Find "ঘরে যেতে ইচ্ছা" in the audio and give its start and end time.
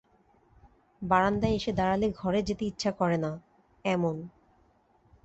2.11-2.91